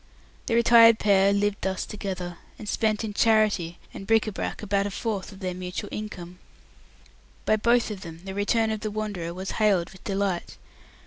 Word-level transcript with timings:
The 0.47 0.55
retired 0.55 0.97
pair 0.97 1.31
lived 1.31 1.59
thus 1.61 1.85
together, 1.85 2.39
and 2.57 2.67
spent 2.67 3.03
in 3.03 3.13
charity 3.13 3.77
and 3.93 4.07
bric 4.07 4.25
a 4.25 4.31
brac 4.31 4.63
about 4.63 4.87
a 4.87 4.89
fourth 4.89 5.31
of 5.31 5.41
their 5.41 5.53
mutual 5.53 5.89
income. 5.93 6.39
By 7.45 7.55
both 7.57 7.91
of 7.91 8.01
them 8.01 8.21
the 8.23 8.33
return 8.33 8.71
of 8.71 8.79
the 8.79 8.89
wanderer 8.89 9.31
was 9.31 9.51
hailed 9.61 9.91
with 9.91 10.03
delight. 10.03 10.57